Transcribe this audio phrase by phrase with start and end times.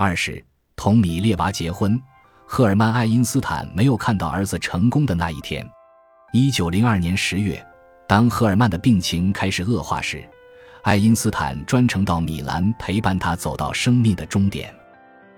[0.00, 0.40] 二是
[0.76, 2.00] 同米列娃结婚，
[2.46, 5.68] 赫尔曼·爱因斯坦没有看到儿子成功的那一天。
[6.32, 7.60] 一九零二年十月，
[8.06, 10.22] 当赫尔曼的病情开始恶化时，
[10.84, 14.72] 爱因斯坦专程到米兰陪伴他走到生命的终点。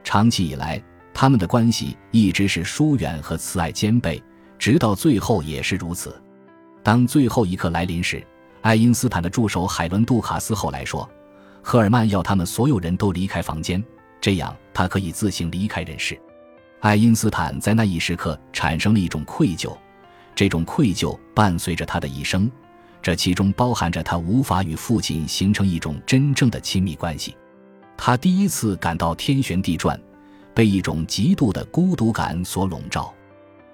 [0.04, 0.78] 长期以来，
[1.14, 4.22] 他们的关系一直是疏远和慈爱兼备，
[4.58, 6.14] 直到最后也是如此。
[6.82, 8.22] 当最后一刻来临时，
[8.60, 11.08] 爱因斯坦的助手海伦·杜卡斯后来说
[11.64, 13.82] ：“赫尔曼要他们所有人都离开房间，
[14.20, 16.20] 这样他可以自行离开人世。”
[16.80, 19.76] 爱因斯坦在那一时刻产生了一种愧疚，
[20.34, 22.50] 这种愧疚伴随着他的一生，
[23.02, 27.36] 这其中包含着他无法与父亲形成一种真正的亲密关系。
[27.98, 30.00] 他第一次感到天旋地转，
[30.54, 33.12] 被一种极度的孤独感所笼罩。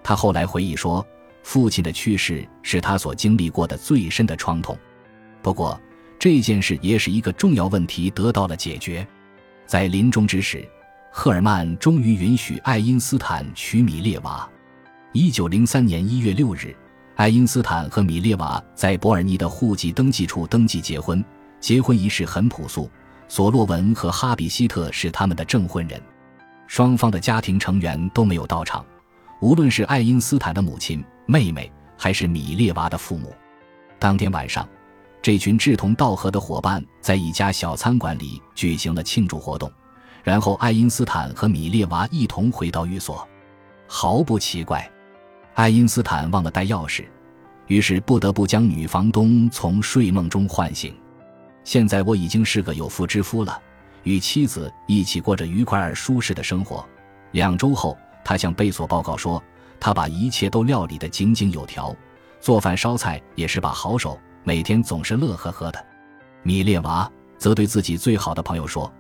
[0.03, 1.07] 他后来回忆说
[1.45, 4.77] ：“父亲的去世是他所经历过的最深的创痛。”
[5.43, 5.81] 不过，
[6.19, 9.07] 这件事也使一个重要问题得到了解决。
[9.67, 10.67] 在临终之时，
[11.11, 14.49] 赫尔曼终于允许爱因斯坦娶米列娃。
[15.13, 16.75] 一九零三年一月六日，
[17.17, 21.25] 爱因斯坦和米列娃在伯尔尼的户籍登记处登记结婚。
[21.59, 22.89] 结婚仪式很朴素。
[23.29, 26.01] 索洛文和哈比希特是他们的证婚人，
[26.69, 28.87] 双方的家庭成员都没有到场，
[29.41, 33.35] 无论是爱因斯坦的母亲、妹妹，还是米列娃的父母。
[33.99, 34.69] 当天晚上，
[35.27, 39.69] 这群志同道合的伙伴在一家小餐馆里举行了庆祝活动，
[40.23, 43.27] 然后爱因斯坦和米列娃一同回到寓所。
[43.89, 44.89] 毫不奇怪，
[45.55, 47.07] 爱因斯坦忘了带钥匙，
[47.67, 50.97] 于是不得不将女房东从睡梦中唤醒。
[51.65, 53.61] 现在我已经是个有妇之夫了，
[54.05, 56.87] 与妻子一起过着愉快而舒适的生活。
[57.33, 59.43] 两周后，他向贝索报告说，
[59.81, 61.93] 他把一切都料理得井井有条，
[62.39, 65.87] 做饭烧菜也是把好手，每天总是乐呵呵的。
[66.45, 68.91] 米列娃则对自己最好的朋友说：“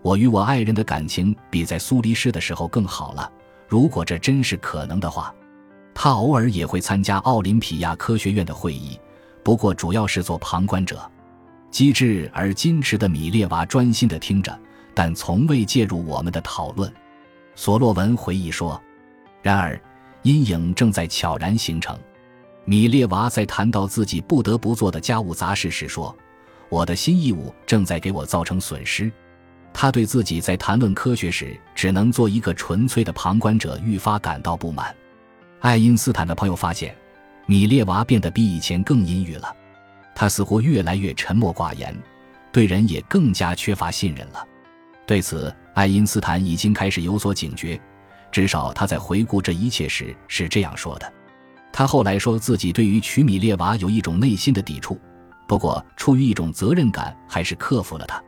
[0.00, 3.28] 我与我爱人的感情比在苏黎世的时候更好了。
[3.66, 5.34] 如果这真是可能的话，
[5.92, 8.96] 他偶尔也会参加奥林匹亚科学院的会议，
[9.42, 11.10] 不过主要是做旁观者。”
[11.72, 14.56] 机智而矜持的米列娃专心地听着，
[14.94, 16.92] 但从未介入我们的讨论。
[17.56, 18.80] 索洛文回忆说
[19.42, 19.76] ：“然而，
[20.22, 21.98] 阴影正在悄然形成。”
[22.64, 26.16] 米列娃在谈到自己不得不做的家务杂事时说
[26.70, 29.10] ：“我的新义务正在给我造成损失。”
[29.74, 34.94] 他对自己在谈论科学时只能做一个纯粹的旁观者愈发感到不满。
[35.60, 36.94] 爱因斯坦的朋友发现，
[37.46, 39.56] 米列娃变得比以前更阴郁了。
[40.14, 41.96] 他似乎越来越沉默寡言，
[42.52, 44.46] 对人也更加缺乏信任了。
[45.06, 47.80] 对此，爱因斯坦已经开始有所警觉，
[48.30, 51.12] 至少他在回顾这一切时是这样说的。
[51.72, 55.00] 他后来说自己对于娶米列娃有一种内心的抵触，
[55.48, 58.22] 不过出于一种责任感，还是克服了它。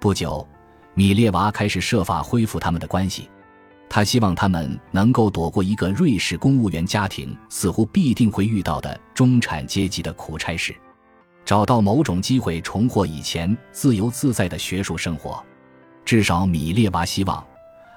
[0.00, 0.46] 不久，
[0.94, 3.30] 米列娃开始设法恢复他们的关系，
[3.88, 10.74] 他希望他们能够躲过一个瑞士公务员家庭似乎必定会遇到的中产阶级的苦差事。
[11.44, 15.42] 找到某种机会重获以前自由自在的学术生活，
[16.04, 17.44] 至少米列娃希望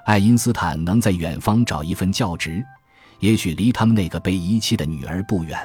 [0.06, 2.64] 爱因斯坦能在远方找一份教职，
[3.24, 5.58] 也许离他们那个被遗弃的女儿不远。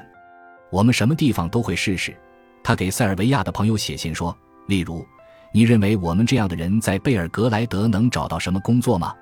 [0.71, 2.17] 我们什么地方都会试试。
[2.63, 4.37] 他给塞尔维亚的朋友写信说
[4.69, 5.05] ：“例如，
[5.53, 9.13] 你认为我们这样的人在贝尔格莱德能找到什么工作吗？”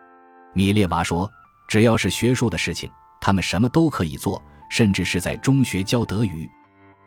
[0.53, 1.31] 米列娃说
[1.67, 2.91] ：“只要是学术的事情，
[3.23, 6.47] 他们什么都可以做，甚至是在中学教德语。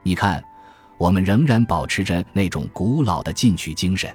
[0.02, 0.44] 你看。”
[0.98, 4.14] 我们仍然保持着那种古老的进取精神。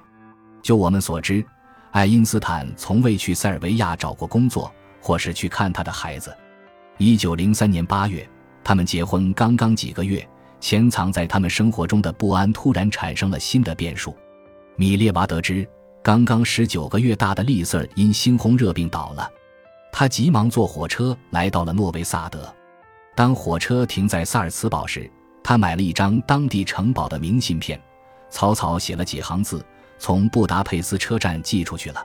[0.60, 1.42] 就我们所知，
[1.92, 4.70] 爱因斯坦从未去塞尔维亚找过工作，
[5.00, 6.36] 或是去看他的孩子。
[6.98, 8.28] 一九零三年八月，
[8.62, 10.26] 他们结婚刚刚几个月，
[10.60, 14.16] 潜藏在他们生活中的不安突然产生了新的变数。
[14.76, 15.68] 米列娃得知，
[16.02, 19.28] 刚刚十九个月大的利瑟因猩红热病倒了，
[19.92, 22.52] 他急忙坐火车来到了诺维萨德。
[23.16, 25.10] 当火车停在萨尔茨堡时，
[25.42, 27.80] 他买了一张当地城堡的明信片，
[28.30, 29.64] 草草写了几行字，
[29.98, 32.00] 从布达佩斯车站寄出去了。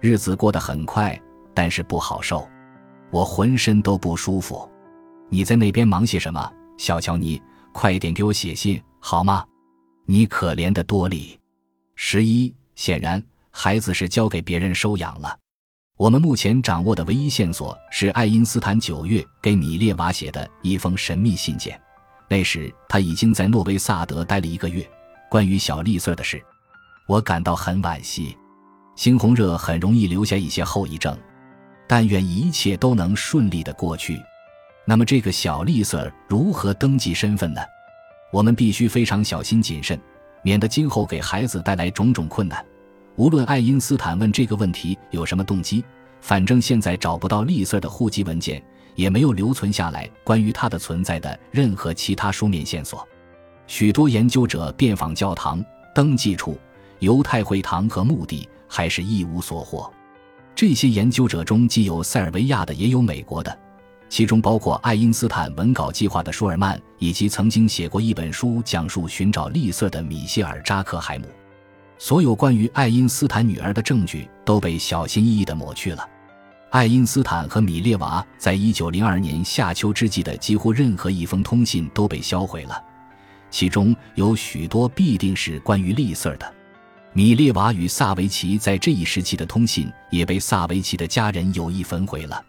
[0.00, 1.18] 日子过得很快，
[1.54, 2.48] 但是不好受，
[3.10, 4.68] 我浑身都不舒服。
[5.28, 7.40] 你在那边忙些什么，小乔尼？
[7.72, 9.44] 快点给我写信好吗？
[10.06, 11.38] 你可怜的多里。
[11.94, 15.36] 十一，显然孩子是交给别人收养了。
[15.96, 21.80] 我们目前掌握的唯一线索是爱因斯坦九月给米列娃写的一封神秘信件。
[22.28, 24.88] 那时他已经在诺维萨德待了一个月。
[25.30, 26.42] 关于小丽瑟的事，
[27.06, 28.36] 我感到很惋惜。
[28.96, 31.16] 猩红热很容易留下一些后遗症，
[31.88, 34.22] 但愿一切都能顺利的过去。
[34.84, 37.60] 那么这个小丽瑟如何登记身份呢？
[38.30, 39.98] 我们必须非常小心谨慎，
[40.42, 42.64] 免得今后给孩子带来种种困难。
[43.16, 45.84] 无论爱因斯坦问这个问题有什么动机，
[46.20, 48.62] 反正现在找不到丽瑟的户籍文件，
[48.94, 53.06] 也没有留存下来关于她的存在的任何其他书面线索。
[53.66, 55.64] 许多研究者遍访教堂、
[55.94, 56.58] 登记处、
[57.00, 59.92] 犹太会堂和墓地，还是一无所获。
[60.58, 63.58] 这些研究者中既有塞尔维亚的，也有美国的，
[64.08, 71.26] 其中包括爱因斯坦文稿计划的舒尔曼，以及曾经写过一本书讲述寻找丽瑟的米歇尔·扎克海姆。
[71.96, 76.04] 所有关于爱因斯坦女儿的证据都被小心翼翼地抹去了。
[76.70, 82.82] 爱因斯坦和米列娃在一九零二年夏秋之际的几乎任何一封通信都被销毁了。
[83.48, 86.52] 其中有许多必定是关于丽瑟的。
[87.12, 92.44] 米列娃与萨维奇在这一时期的通信也被萨维奇的家人有意焚毁了。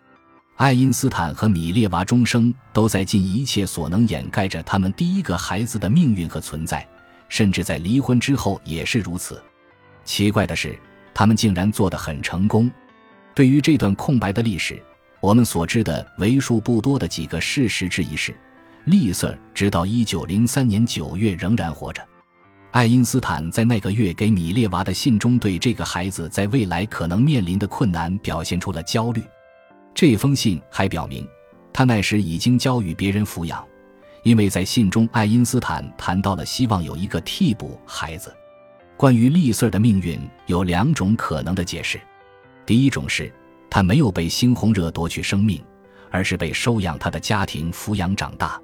[0.58, 6.86] 爱因斯坦和米列娃终生都在尽一切所能掩盖着他们第一个孩子的命运和存在，
[7.30, 9.42] 甚至在离婚之后也是如此。
[10.04, 10.78] 奇怪的是，
[11.14, 12.70] 他们竟然做得很成功。
[13.34, 14.84] 对于这段空白的历史，
[15.22, 18.36] 我们所知的为数不多的几个事实之一是。
[18.86, 22.06] 丽瑟直到一九零三年九月仍然活着。
[22.72, 29.24] 爱因斯坦在那个月给米列娃的信中，对这个孩子在未来可能面临的困难表现出了焦虑。
[29.96, 31.28] 这封信还表明，
[31.74, 33.66] 他那时已经交予别人抚养，
[34.22, 38.32] 因为在信中，爱因斯坦谈到了希望有一个替补孩子。
[38.96, 42.00] 关于丽瑟的命运有两种可能的解释：
[42.68, 43.34] 第一种是
[43.68, 45.60] 他没有被猩红热夺去生命，
[46.12, 48.62] 而是被收养他的家庭抚养长大。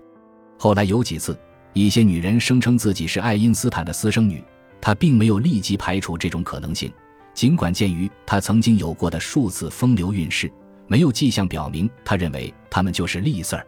[0.60, 1.36] 后来有几次，
[1.75, 4.42] 一些女人声称自己是爱因斯坦的私生女，
[4.80, 6.89] 他并没有立即排除这种可能性。
[7.33, 10.50] 尽管鉴于他曾经有过的数次风流韵事，
[10.88, 13.68] 没有迹象表明他认为他们就是丽瑟儿。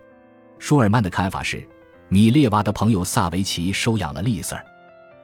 [0.58, 1.68] 舒尔曼的看法是，
[2.08, 4.64] 米列娃的朋友萨维奇收养了丽瑟儿。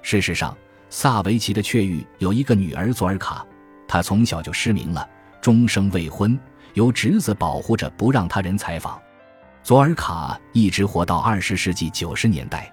[0.02, 0.54] 事实上，
[0.90, 3.48] 萨维奇的确育有一个女儿佐尔卡，
[3.88, 5.10] 她从小就失明了，
[5.40, 6.38] 终生未婚，
[6.74, 9.02] 由侄子保护着，不让他人采访。
[9.64, 12.70] 佐尔卡一直活到二十世纪九十年代。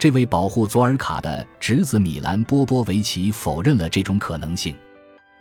[0.00, 4.74] 这位保护佐尔卡的侄子米兰·波波维奇否认了这种可能性。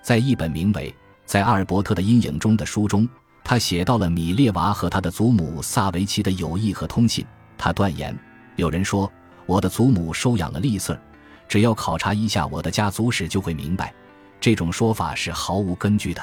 [0.02, 0.92] 在一本名为
[1.26, 3.08] 《在阿尔伯特的阴影中》的书中，
[3.42, 7.26] 他写到了米列娃和他的祖母萨维奇的友谊和通信。
[7.58, 8.14] 他断言
[8.58, 9.10] ：“有人说
[9.46, 11.00] 我的祖母收养了丽瑟，
[11.48, 13.94] 只要考察一下我的家族史就会明白，
[14.42, 16.22] 这种说法是毫无根据的。”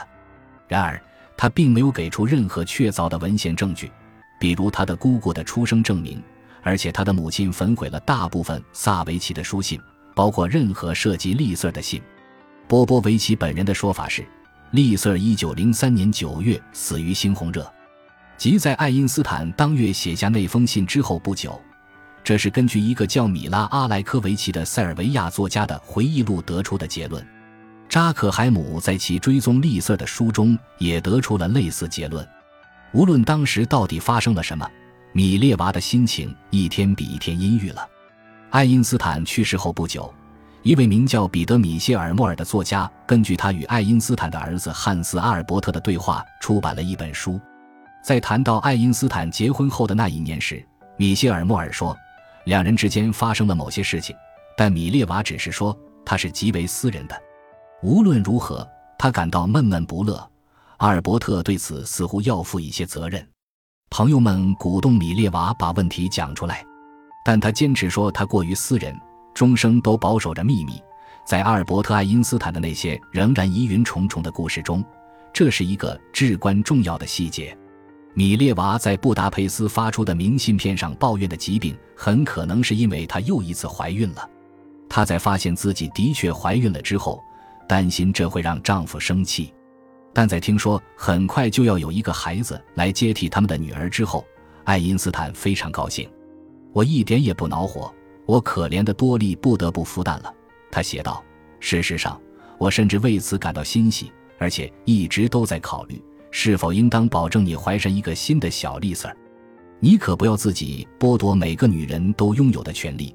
[0.68, 1.00] 然而，
[1.38, 3.90] 他并没有给出任何确凿的文献证据。
[4.38, 6.22] 比如他的姑姑的出生证明，
[6.66, 9.80] 而且他的母亲焚毁了大部分萨维奇的书信，
[10.16, 12.02] 包括任何涉及利瑟的信。
[12.66, 14.26] 波波维奇本人的说法是，
[14.72, 17.72] 利瑟一九零三年九月死于猩红热，
[18.36, 21.56] 即在爱因斯坦当月写下那封信之后不久。
[22.24, 27.24] 这是根据一个叫米拉·阿莱科维奇的塞尔维亚作家的回忆录得出的结论。
[27.88, 32.26] 扎克海姆在其追踪利瑟的书中也得出了类似结论。
[32.92, 34.68] 无论当时到底发生了什么，
[35.16, 37.88] 米列娃的心情一天比一天阴郁了。
[38.50, 40.12] 爱因斯坦去世后不久，
[40.62, 47.40] 一位名叫彼得·米歇尔·莫尔的作家，根据他与爱因斯坦的儿子汉斯·阿尔伯特的对话，出版了一本书。
[48.04, 50.62] 在谈到爱因斯坦结婚后的那一年时，
[50.98, 51.96] 米歇尔·莫尔说，
[52.44, 54.14] 两人之间发生了某些事情，
[54.54, 55.74] 但米列娃只是说
[56.04, 57.18] 他是极为私人的。
[57.82, 60.30] 无论如何，他感到闷闷不乐。
[60.76, 63.26] 阿尔伯特对此似乎要负一些责任。
[63.96, 66.62] 朋友们鼓动米列娃把问题讲出来，
[67.24, 68.94] 但他坚持说他过于私人，
[69.32, 70.78] 终生都保守着秘密。
[71.24, 74.84] 在阿尔伯特·爱因斯坦的那些仍然疑云重重的故事中，
[75.32, 77.56] 这是一个至关重要的细节。
[78.12, 84.28] 米列娃在布达佩斯发出的明信片上抱怨的疾病，很可能是因为她又一次怀孕了。
[84.90, 87.18] 她在发现自己的确怀孕了之后，
[87.66, 89.54] 担心这会让丈夫生气。
[90.16, 94.24] 但在听说很快就要有一个孩子来接替他们的女儿之后，
[94.64, 96.08] 爱因斯坦非常高兴。
[96.72, 97.94] 我一点也不恼火，
[98.24, 100.34] 我可怜的多莉不得不孵蛋了。
[100.70, 101.22] 他写道
[101.60, 102.18] ：“事实上，
[102.56, 109.14] 我甚至为此感到欣喜，而且一直都在考虑是否应当保证你怀上一个新的小丽丝儿。
[109.80, 113.14] 你可不要自己剥夺每个女人都拥有的权利。”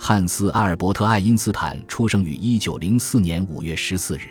[0.00, 4.22] 汉斯·阿尔伯特·爱因斯坦出生于一九零四年五月十四日。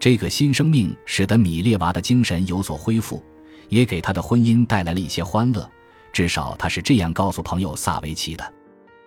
[0.00, 3.22] 这个新生命使得米列娃的精神有所恢复，
[3.68, 5.70] 也给他的婚姻带来了一些欢乐。
[6.10, 8.54] 至少他是这样告诉朋友萨维奇的：“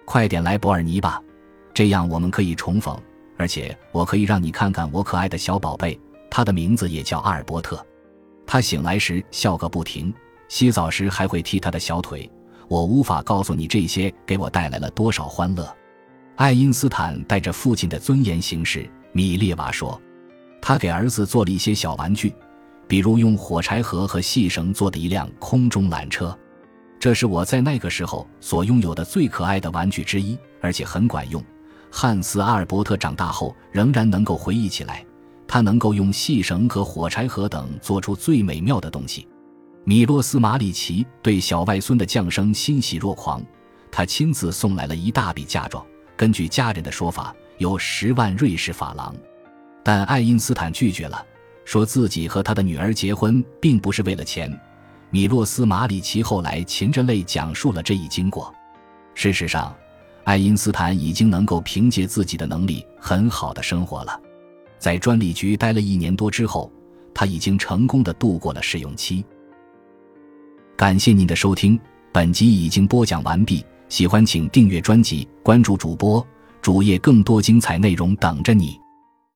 [0.05, 1.19] 快点来伯尔尼吧，
[1.73, 2.95] 这样我们可以重逢，
[3.37, 5.99] 而且我可以让你看看我可爱的小宝贝。
[6.29, 7.83] 他的名字也叫阿尔伯特。
[8.45, 10.13] 他醒来时笑个不停，
[10.47, 12.29] 洗澡时还会踢他的小腿。
[12.67, 15.75] 我无法告诉你这些给我带来了多少欢乐。”
[16.37, 19.99] 爱因斯坦带着父亲的尊严行事，米列娃说。
[20.65, 22.33] 他给儿子做了一些小玩具，
[22.87, 26.33] 比如用火柴盒和细绳做的一辆空中缆车。
[26.97, 31.43] 这是我在那个时候所拥有的最可爱的玩具之一，而且很管用。
[31.91, 35.05] 汉斯·阿尔伯特长大后仍然能够回忆起来，
[35.45, 39.27] 他能够用细绳和火柴盒等做出最美妙的东西。
[39.83, 43.45] 米洛斯·马里奇对小外孙的降生欣喜若狂，
[43.91, 45.85] 他亲自送来了一大笔嫁妆。
[46.15, 49.13] 根据家人的说法，有十万瑞士法郎，
[49.83, 51.25] 但爱因斯坦拒绝了，
[51.65, 54.51] 说自己和他的女儿结婚并不是为了钱。
[55.09, 58.53] 米洛斯·马里奇后来噙着泪讲述了这一经过。
[59.13, 59.75] 事实上，
[60.23, 64.19] 爱因斯坦已经能够凭借自己的能力很好的生活了。
[64.79, 66.71] 在专利局待了一年多之后，
[67.13, 69.23] 他已经成功的度过了试用期。
[70.75, 71.79] 感谢您的收听，
[72.11, 73.63] 本集已经播讲完毕。
[73.89, 76.25] 喜欢请订阅专辑，关注主播
[76.61, 78.79] 主页，更多精彩内容等着你。